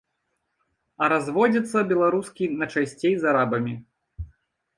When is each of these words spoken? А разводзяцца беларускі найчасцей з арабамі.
А 1.03 1.09
разводзяцца 1.13 1.83
беларускі 1.91 2.49
найчасцей 2.63 3.13
з 3.19 3.23
арабамі. 3.35 3.73